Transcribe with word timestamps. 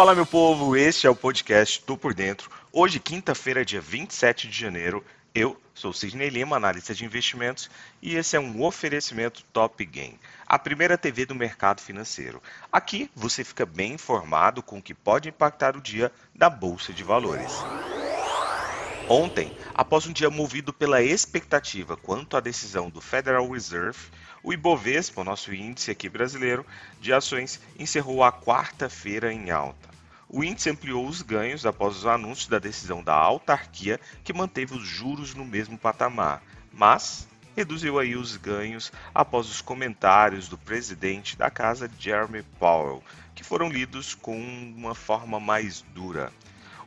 Fala, 0.00 0.14
meu 0.14 0.24
povo, 0.24 0.74
este 0.74 1.06
é 1.06 1.10
o 1.10 1.14
podcast 1.14 1.82
Tô 1.82 1.94
Por 1.94 2.14
Dentro. 2.14 2.50
Hoje, 2.72 2.98
quinta-feira, 2.98 3.66
dia 3.66 3.82
27 3.82 4.48
de 4.48 4.58
janeiro, 4.58 5.04
eu 5.34 5.60
sou 5.74 5.92
Sidney 5.92 6.30
Lima, 6.30 6.56
analista 6.56 6.94
de 6.94 7.04
investimentos, 7.04 7.68
e 8.00 8.16
esse 8.16 8.34
é 8.34 8.40
um 8.40 8.62
oferecimento 8.62 9.44
Top 9.52 9.84
Game, 9.84 10.18
a 10.46 10.58
primeira 10.58 10.96
TV 10.96 11.26
do 11.26 11.34
mercado 11.34 11.82
financeiro. 11.82 12.42
Aqui 12.72 13.10
você 13.14 13.44
fica 13.44 13.66
bem 13.66 13.92
informado 13.92 14.62
com 14.62 14.78
o 14.78 14.82
que 14.82 14.94
pode 14.94 15.28
impactar 15.28 15.76
o 15.76 15.82
dia 15.82 16.10
da 16.34 16.48
Bolsa 16.48 16.94
de 16.94 17.04
Valores. 17.04 17.52
Ontem, 19.06 19.54
após 19.74 20.06
um 20.06 20.14
dia 20.14 20.30
movido 20.30 20.72
pela 20.72 21.02
expectativa 21.02 21.94
quanto 21.94 22.38
à 22.38 22.40
decisão 22.40 22.88
do 22.88 23.02
Federal 23.02 23.46
Reserve, 23.50 23.98
o 24.42 24.50
Ibovespa, 24.50 25.22
nosso 25.22 25.52
índice 25.52 25.90
aqui 25.90 26.08
brasileiro 26.08 26.64
de 27.02 27.12
ações, 27.12 27.60
encerrou 27.78 28.24
a 28.24 28.32
quarta-feira 28.32 29.30
em 29.30 29.50
alta. 29.50 29.89
O 30.32 30.44
índice 30.44 30.70
ampliou 30.70 31.08
os 31.08 31.22
ganhos 31.22 31.66
após 31.66 31.96
os 31.96 32.06
anúncios 32.06 32.46
da 32.46 32.60
decisão 32.60 33.02
da 33.02 33.12
autarquia, 33.12 33.98
que 34.22 34.32
manteve 34.32 34.76
os 34.76 34.86
juros 34.86 35.34
no 35.34 35.44
mesmo 35.44 35.76
patamar, 35.76 36.40
mas 36.72 37.26
reduziu 37.56 37.98
aí 37.98 38.14
os 38.14 38.36
ganhos 38.36 38.92
após 39.12 39.48
os 39.48 39.60
comentários 39.60 40.48
do 40.48 40.56
presidente 40.56 41.36
da 41.36 41.50
casa, 41.50 41.90
Jeremy 41.98 42.44
Powell, 42.60 43.02
que 43.34 43.42
foram 43.42 43.68
lidos 43.68 44.14
com 44.14 44.38
uma 44.76 44.94
forma 44.94 45.40
mais 45.40 45.82
dura. 45.92 46.32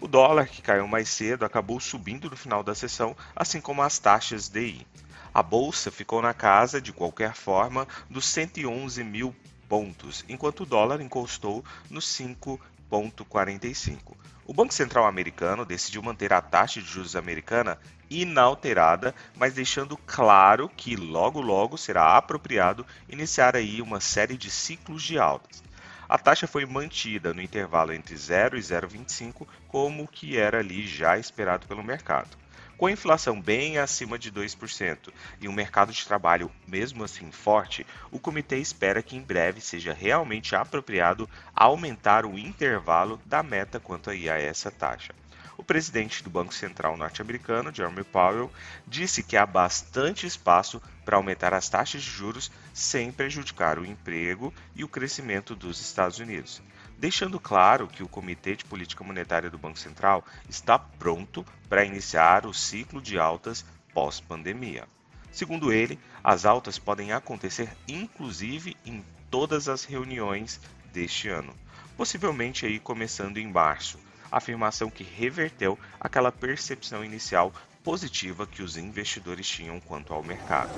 O 0.00 0.06
dólar, 0.06 0.46
que 0.46 0.62
caiu 0.62 0.86
mais 0.86 1.08
cedo, 1.08 1.44
acabou 1.44 1.80
subindo 1.80 2.30
no 2.30 2.36
final 2.36 2.62
da 2.62 2.76
sessão, 2.76 3.16
assim 3.34 3.60
como 3.60 3.82
as 3.82 3.98
taxas 3.98 4.48
DI. 4.48 4.86
A 5.34 5.42
bolsa 5.42 5.90
ficou 5.90 6.22
na 6.22 6.32
casa, 6.32 6.80
de 6.80 6.92
qualquer 6.92 7.34
forma, 7.34 7.88
dos 8.08 8.24
111 8.24 9.02
mil 9.02 9.34
pontos, 9.68 10.24
enquanto 10.28 10.60
o 10.60 10.66
dólar 10.66 11.00
encostou 11.00 11.64
nos 11.88 12.06
5 12.06 12.60
0,45. 12.92 14.14
O 14.44 14.52
Banco 14.52 14.74
Central 14.74 15.06
americano 15.06 15.64
decidiu 15.64 16.02
manter 16.02 16.32
a 16.32 16.42
taxa 16.42 16.80
de 16.80 16.86
juros 16.86 17.16
americana 17.16 17.78
inalterada, 18.10 19.14
mas 19.34 19.54
deixando 19.54 19.96
claro 19.96 20.68
que 20.68 20.94
logo 20.96 21.40
logo 21.40 21.78
será 21.78 22.16
apropriado 22.16 22.86
iniciar 23.08 23.56
aí 23.56 23.80
uma 23.80 24.00
série 24.00 24.36
de 24.36 24.50
ciclos 24.50 25.02
de 25.02 25.18
altas. 25.18 25.62
A 26.06 26.18
taxa 26.18 26.46
foi 26.46 26.66
mantida 26.66 27.32
no 27.32 27.40
intervalo 27.40 27.94
entre 27.94 28.14
0 28.14 28.58
e 28.58 28.60
0,25, 28.60 29.46
como 29.66 30.06
que 30.06 30.36
era 30.36 30.58
ali 30.58 30.86
já 30.86 31.16
esperado 31.16 31.66
pelo 31.66 31.82
mercado. 31.82 32.41
Com 32.82 32.86
a 32.86 32.90
inflação 32.90 33.40
bem 33.40 33.78
acima 33.78 34.18
de 34.18 34.32
2% 34.32 35.12
e 35.40 35.46
um 35.46 35.52
mercado 35.52 35.92
de 35.92 36.04
trabalho 36.04 36.50
mesmo 36.66 37.04
assim 37.04 37.30
forte, 37.30 37.86
o 38.10 38.18
comitê 38.18 38.58
espera 38.58 39.00
que 39.04 39.14
em 39.14 39.20
breve 39.20 39.60
seja 39.60 39.92
realmente 39.92 40.56
apropriado 40.56 41.30
aumentar 41.54 42.26
o 42.26 42.36
intervalo 42.36 43.20
da 43.24 43.40
meta 43.40 43.78
quanto 43.78 44.10
a 44.10 44.16
essa 44.16 44.68
taxa. 44.68 45.14
O 45.56 45.62
presidente 45.62 46.24
do 46.24 46.30
Banco 46.30 46.52
Central 46.52 46.96
norte-americano, 46.96 47.72
Jeremy 47.72 48.02
Powell, 48.02 48.50
disse 48.84 49.22
que 49.22 49.36
há 49.36 49.46
bastante 49.46 50.26
espaço 50.26 50.82
para 51.04 51.16
aumentar 51.16 51.54
as 51.54 51.68
taxas 51.68 52.02
de 52.02 52.10
juros 52.10 52.50
sem 52.74 53.12
prejudicar 53.12 53.78
o 53.78 53.86
emprego 53.86 54.52
e 54.74 54.82
o 54.82 54.88
crescimento 54.88 55.54
dos 55.54 55.80
Estados 55.80 56.18
Unidos 56.18 56.60
deixando 57.02 57.40
claro 57.40 57.88
que 57.88 58.04
o 58.04 58.08
Comitê 58.08 58.54
de 58.54 58.64
Política 58.64 59.02
Monetária 59.02 59.50
do 59.50 59.58
Banco 59.58 59.76
Central 59.76 60.24
está 60.48 60.78
pronto 60.78 61.44
para 61.68 61.84
iniciar 61.84 62.46
o 62.46 62.54
ciclo 62.54 63.02
de 63.02 63.18
altas 63.18 63.64
pós-pandemia. 63.92 64.84
Segundo 65.32 65.72
ele, 65.72 65.98
as 66.22 66.46
altas 66.46 66.78
podem 66.78 67.10
acontecer 67.10 67.76
inclusive 67.88 68.76
em 68.86 69.04
todas 69.28 69.68
as 69.68 69.82
reuniões 69.84 70.60
deste 70.92 71.28
ano, 71.28 71.52
possivelmente 71.96 72.66
aí 72.66 72.78
começando 72.78 73.38
em 73.38 73.50
março, 73.50 73.98
afirmação 74.30 74.88
que 74.88 75.02
reverteu 75.02 75.76
aquela 75.98 76.30
percepção 76.30 77.04
inicial 77.04 77.52
positiva 77.82 78.46
que 78.46 78.62
os 78.62 78.76
investidores 78.76 79.48
tinham 79.48 79.80
quanto 79.80 80.14
ao 80.14 80.22
mercado. 80.22 80.70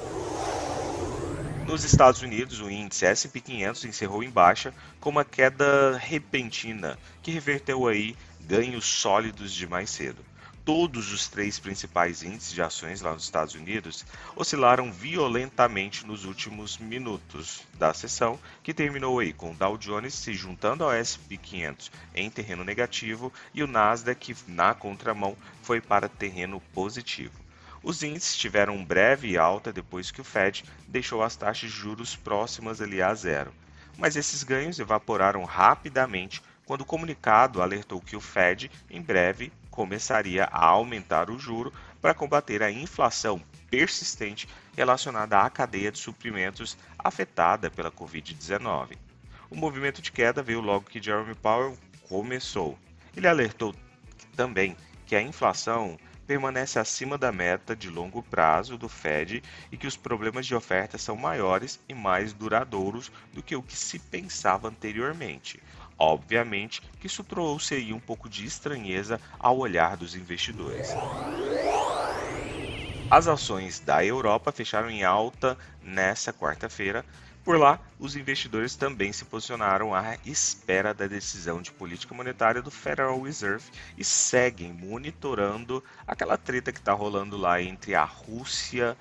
Nos 1.67 1.83
Estados 1.83 2.21
Unidos, 2.21 2.61
o 2.61 2.69
índice 2.69 3.07
S&P 3.07 3.41
500 3.41 3.87
encerrou 3.87 4.23
em 4.23 4.29
baixa 4.29 4.75
com 5.01 5.09
uma 5.09 5.25
queda 5.25 5.97
repentina, 5.97 6.99
que 7.23 7.31
reverteu 7.31 7.87
aí 7.89 8.15
ganhos 8.43 8.85
sólidos 8.85 9.51
de 9.53 9.67
mais 9.67 9.89
cedo. 9.89 10.23
Todos 10.63 11.11
os 11.11 11.27
três 11.27 11.59
principais 11.59 12.23
índices 12.23 12.53
de 12.53 12.61
ações 12.61 13.01
lá 13.01 13.15
nos 13.15 13.25
Estados 13.25 13.55
Unidos 13.55 14.05
oscilaram 14.37 14.93
violentamente 14.93 16.07
nos 16.07 16.27
últimos 16.27 16.77
minutos 16.77 17.63
da 17.79 17.95
sessão, 17.95 18.39
que 18.63 18.75
terminou 18.75 19.19
aí 19.19 19.33
com 19.33 19.51
o 19.51 19.55
Dow 19.55 19.79
Jones 19.79 20.15
se 20.15 20.35
juntando 20.35 20.85
ao 20.85 20.93
S&P 20.93 21.39
500 21.39 21.91
em 22.15 22.31
terreno 22.31 22.63
negativo 22.63 23.33
e 23.55 23.63
o 23.63 23.67
Nasdaq 23.67 24.37
na 24.47 24.75
contramão 24.75 25.35
foi 25.63 25.81
para 25.81 26.11
terreno 26.11 26.61
positivo. 26.73 27.44
Os 27.85 28.03
índices 28.03 28.35
tiveram 28.35 28.77
um 28.77 28.85
breve 28.85 29.37
alta 29.37 29.71
depois 29.71 30.11
que 30.11 30.23
o 30.23 30.25
Fed 30.25 30.65
deixou 30.89 31.23
as 31.23 31.37
taxas 31.37 31.71
de 31.71 31.77
juros 31.77 32.17
próximas 32.17 32.81
ali 32.81 33.03
a 33.03 33.15
zero. 33.15 33.53
Mas 33.99 34.17
esses 34.17 34.43
ganhos 34.43 34.79
evaporaram 34.79 35.45
rapidamente 35.45 36.43
quando 36.65 36.81
o 36.81 36.87
comunicado 36.87 37.61
alertou 37.61 38.01
que 38.01 38.17
o 38.17 38.23
Fed 38.23 38.71
em 38.89 39.03
breve 39.03 39.53
começaria 39.71 40.45
a 40.45 40.65
aumentar 40.65 41.29
o 41.29 41.39
juro 41.39 41.71
para 42.01 42.15
combater 42.15 42.63
a 42.63 42.71
inflação 42.71 43.43
persistente 43.71 44.49
relacionada 44.75 45.41
à 45.41 45.51
cadeia 45.51 45.93
de 45.93 45.99
suprimentos 45.99 46.79
afetada 46.99 47.71
pela 47.71 47.93
Covid-19. 47.93 48.97
O 49.51 49.57
movimento 49.57 50.01
de 50.01 50.11
queda 50.11 50.43
veio 50.43 50.63
logo 50.63 50.89
que 50.89 51.03
Jeremy 51.03 51.35
Powell 51.35 51.77
começou. 52.09 52.79
Ele 53.15 53.29
alertou 53.29 53.75
também 54.35 54.75
que 55.07 55.15
a 55.15 55.21
inflação 55.21 55.99
permanece 56.27 56.79
acima 56.79 57.17
da 57.19 57.31
meta 57.31 57.77
de 57.77 57.89
longo 57.89 58.23
prazo 58.23 58.77
do 58.77 58.89
Fed 58.89 59.43
e 59.71 59.77
que 59.77 59.87
os 59.87 59.97
problemas 59.97 60.47
de 60.47 60.55
oferta 60.55 60.99
são 60.99 61.17
maiores 61.17 61.79
e 61.89 61.95
mais 61.95 62.33
duradouros 62.33 63.13
do 63.33 63.43
que 63.43 63.55
o 63.55 63.63
que 63.63 63.77
se 63.77 63.99
pensava 63.99 64.69
anteriormente. 64.69 65.63
Obviamente 65.99 66.83
que 66.99 67.07
isso 67.07 67.23
trouxe 67.23 67.75
aí 67.75 67.93
um 67.93 68.01
pouco 68.01 68.29
de 68.29 68.45
estranheza 68.45 69.21
ao 69.39 69.59
olhar 69.59 69.97
dos 69.97 70.15
investidores. 70.15 70.89
As 73.11 73.29
ações 73.29 73.79
da 73.79 74.05
Europa 74.05 74.51
fecharam 74.51 74.91
em 74.91 75.05
alta 75.05 75.57
nesta 75.83 76.33
quarta-feira, 76.33 77.05
por 77.45 77.59
lá, 77.59 77.79
os 77.99 78.17
investidores 78.17 78.75
também 78.75 79.13
se 79.13 79.27
posicionaram 79.27 79.95
à 79.95 80.17
espera 80.25 80.95
da 80.95 81.07
decisão 81.07 81.61
de 81.61 81.71
política 81.71 82.15
monetária 82.15 82.63
do 82.63 82.71
Federal 82.71 83.21
Reserve 83.21 83.71
e 83.99 84.03
seguem 84.03 84.73
monitorando 84.73 85.85
aquela 86.07 86.39
treta 86.39 86.73
que 86.73 86.79
está 86.79 86.95
rolando 86.95 87.37
lá 87.37 87.61
entre 87.61 87.95
a 87.95 88.03
Rússia 88.03 88.97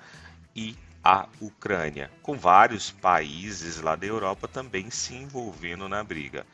e 0.54 0.76
a 1.02 1.26
Ucrânia, 1.40 2.10
com 2.22 2.36
vários 2.36 2.90
países 2.90 3.80
lá 3.80 3.96
da 3.96 4.06
Europa 4.06 4.46
também 4.46 4.90
se 4.90 5.14
envolvendo 5.14 5.88
na 5.88 6.04
briga. 6.04 6.46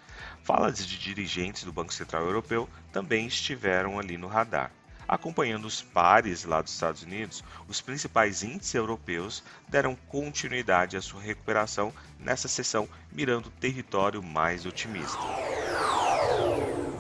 Falas 0.45 0.87
de 0.87 0.99
dirigentes 0.99 1.65
do 1.65 1.73
Banco 1.73 1.93
Central 1.93 2.25
Europeu 2.25 2.69
também 2.93 3.27
estiveram 3.27 3.99
ali 3.99 4.17
no 4.17 4.29
radar. 4.29 4.73
Acompanhando 5.11 5.65
os 5.65 5.83
pares 5.83 6.45
lá 6.45 6.63
dos 6.63 6.73
Estados 6.73 7.03
Unidos, 7.03 7.43
os 7.67 7.81
principais 7.81 8.45
índices 8.45 8.75
europeus 8.75 9.43
deram 9.67 9.97
continuidade 10.07 10.97
à 10.97 11.03
sua 11.03 11.21
recuperação 11.21 11.93
nessa 12.17 12.47
sessão, 12.47 12.89
mirando 13.11 13.51
território 13.51 14.23
mais 14.23 14.65
otimista. 14.65 15.19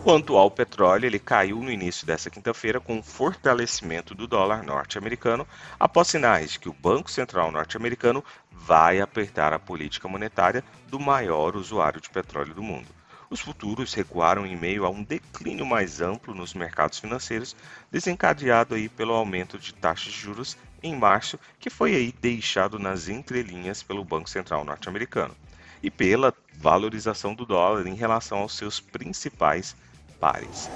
Quanto 0.03 0.37
ao 0.37 0.50
petróleo, 0.50 1.06
ele 1.06 1.21
caiu 1.21 1.59
no 1.59 1.71
início 1.71 2.04
dessa 2.04 2.28
quinta-feira 2.28 2.81
com 2.81 2.97
um 2.97 3.03
fortalecimento 3.03 4.12
do 4.12 4.27
dólar 4.27 4.65
norte-americano, 4.65 5.47
após 5.78 6.09
sinais 6.09 6.50
de 6.50 6.59
que 6.59 6.69
o 6.69 6.75
Banco 6.75 7.12
Central 7.12 7.53
norte-americano 7.53 8.24
vai 8.51 9.01
apertar 9.01 9.53
a 9.53 9.59
política 9.60 10.09
monetária 10.09 10.65
do 10.89 10.98
maior 10.98 11.54
usuário 11.54 12.01
de 12.01 12.10
petróleo 12.10 12.54
do 12.54 12.62
mundo. 12.62 12.99
Os 13.32 13.38
futuros 13.38 13.94
recuaram 13.94 14.44
em 14.44 14.56
meio 14.56 14.84
a 14.84 14.91
um 14.91 15.04
declínio 15.04 15.65
mais 15.65 16.00
amplo 16.00 16.34
nos 16.34 16.53
mercados 16.53 16.98
financeiros, 16.98 17.54
desencadeado 17.88 18.74
aí 18.74 18.88
pelo 18.88 19.12
aumento 19.12 19.56
de 19.56 19.72
taxas 19.72 20.12
de 20.12 20.18
juros 20.18 20.59
em 20.82 20.97
março, 20.97 21.38
que 21.60 21.71
foi 21.71 21.94
aí 21.94 22.12
deixado 22.21 22.77
nas 22.77 23.09
entrelinhas 23.09 23.84
pelo 23.84 24.03
Banco 24.03 24.28
Central 24.28 24.65
norte-americano, 24.65 25.32
e 25.80 25.92
pela 25.92 26.34
valorização 26.54 27.32
do 27.32 27.47
dólar 27.47 27.86
em 27.86 27.94
relação 27.94 28.38
aos 28.38 28.56
seus 28.56 28.80
principais 28.80 29.76
pares. 30.18 30.68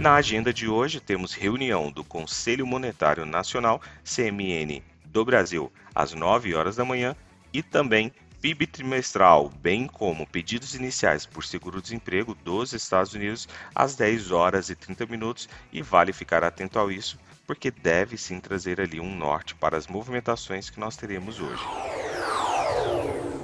Na 0.00 0.14
agenda 0.14 0.52
de 0.52 0.68
hoje 0.68 0.98
temos 0.98 1.34
reunião 1.34 1.88
do 1.88 2.02
Conselho 2.02 2.66
Monetário 2.66 3.24
Nacional, 3.24 3.80
CMN, 4.04 4.82
do 5.04 5.24
Brasil, 5.24 5.72
às 5.94 6.14
9 6.14 6.52
horas 6.56 6.74
da 6.74 6.84
manhã, 6.84 7.14
e 7.52 7.62
também 7.62 8.12
PIB 8.40 8.68
trimestral, 8.68 9.48
bem 9.60 9.88
como 9.88 10.24
pedidos 10.24 10.76
iniciais 10.76 11.26
por 11.26 11.44
seguro-desemprego 11.44 12.36
dos 12.36 12.72
Estados 12.72 13.12
Unidos 13.12 13.48
às 13.74 13.96
10 13.96 14.30
horas 14.30 14.70
e 14.70 14.76
30 14.76 15.06
minutos 15.06 15.48
e 15.72 15.82
vale 15.82 16.12
ficar 16.12 16.44
atento 16.44 16.78
a 16.78 16.92
isso, 16.92 17.18
porque 17.44 17.68
deve 17.68 18.16
sim 18.16 18.38
trazer 18.38 18.80
ali 18.80 19.00
um 19.00 19.12
norte 19.12 19.56
para 19.56 19.76
as 19.76 19.88
movimentações 19.88 20.70
que 20.70 20.78
nós 20.78 20.96
teremos 20.96 21.40
hoje. 21.40 21.64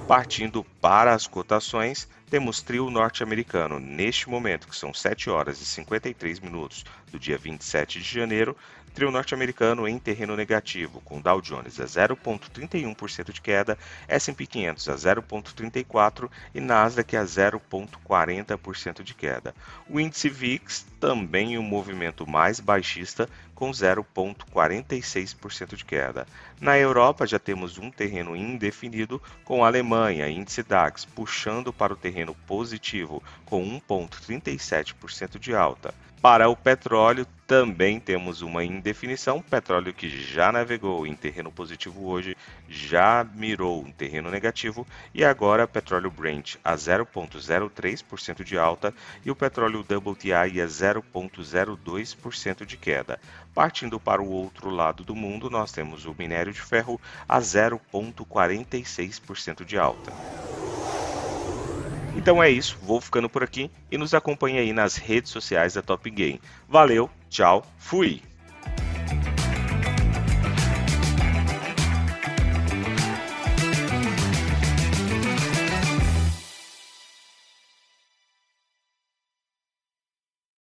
Partindo 0.06 0.62
para 0.80 1.12
as 1.12 1.26
cotações, 1.26 2.06
temos 2.30 2.62
trio 2.62 2.88
norte-americano 2.88 3.80
neste 3.80 4.28
momento, 4.28 4.68
que 4.68 4.76
são 4.76 4.94
7 4.94 5.28
horas 5.28 5.60
e 5.60 5.66
53 5.66 6.38
minutos 6.38 6.84
do 7.10 7.18
dia 7.18 7.38
27 7.38 8.00
de 8.00 8.14
janeiro, 8.14 8.56
trio 8.94 9.10
norte-americano 9.10 9.88
em 9.88 9.98
terreno 9.98 10.36
negativo, 10.36 11.00
com 11.00 11.20
Dow 11.20 11.40
Jones 11.40 11.80
a 11.80 11.84
0,31% 11.84 13.32
de 13.32 13.40
queda, 13.40 13.76
S&P 14.06 14.46
500 14.46 14.88
a 14.88 14.94
0,34% 14.94 16.30
e 16.54 16.60
Nasdaq 16.60 17.16
a 17.16 17.24
0,40% 17.24 19.02
de 19.02 19.12
queda. 19.12 19.52
O 19.90 19.98
índice 19.98 20.28
VIX 20.28 20.86
também 21.00 21.58
um 21.58 21.62
movimento 21.62 22.24
mais 22.24 22.60
baixista, 22.60 23.28
com 23.54 23.70
0,46% 23.70 25.74
de 25.74 25.84
queda. 25.84 26.26
Na 26.60 26.78
Europa 26.78 27.26
já 27.26 27.38
temos 27.38 27.78
um 27.78 27.90
terreno 27.90 28.36
indefinido, 28.36 29.20
com 29.44 29.64
a 29.64 29.66
Alemanha, 29.66 30.28
índice 30.28 30.62
DAX, 30.62 31.04
puxando 31.04 31.72
para 31.72 31.92
o 31.92 31.96
terreno 31.96 32.34
positivo, 32.46 33.22
com 33.44 33.62
1,37% 33.80 35.38
de 35.38 35.54
alta. 35.54 35.92
Para 36.22 36.48
o 36.48 36.56
petróleo, 36.56 37.26
também 37.54 38.00
temos 38.00 38.42
uma 38.42 38.64
indefinição. 38.64 39.40
Petróleo 39.40 39.94
que 39.94 40.08
já 40.08 40.50
navegou 40.50 41.06
em 41.06 41.14
terreno 41.14 41.52
positivo 41.52 42.08
hoje, 42.08 42.36
já 42.68 43.24
mirou 43.32 43.80
um 43.80 43.92
terreno 43.92 44.28
negativo 44.28 44.84
e 45.14 45.24
agora 45.24 45.68
petróleo 45.68 46.10
Brent 46.10 46.56
a 46.64 46.74
0,03% 46.74 48.42
de 48.42 48.58
alta 48.58 48.92
e 49.24 49.30
o 49.30 49.36
petróleo 49.36 49.82
WTI 49.82 50.32
a 50.32 50.66
0,02% 50.66 52.66
de 52.66 52.76
queda. 52.76 53.20
Partindo 53.54 54.00
para 54.00 54.20
o 54.20 54.28
outro 54.28 54.68
lado 54.68 55.04
do 55.04 55.14
mundo, 55.14 55.48
nós 55.48 55.70
temos 55.70 56.06
o 56.06 56.16
minério 56.18 56.52
de 56.52 56.60
ferro 56.60 57.00
a 57.28 57.38
0,46% 57.38 59.64
de 59.64 59.78
alta. 59.78 60.12
Então 62.16 62.42
é 62.42 62.48
isso, 62.48 62.78
vou 62.82 63.00
ficando 63.00 63.28
por 63.28 63.42
aqui 63.42 63.70
e 63.90 63.98
nos 63.98 64.14
acompanhe 64.14 64.58
aí 64.58 64.72
nas 64.72 64.96
redes 64.96 65.30
sociais 65.30 65.74
da 65.74 65.82
Top 65.82 66.08
Game. 66.10 66.40
Valeu, 66.68 67.10
tchau, 67.34 67.64
fui! 67.78 68.22